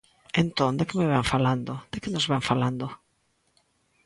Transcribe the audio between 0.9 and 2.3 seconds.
me vén falando?, ¿de que nos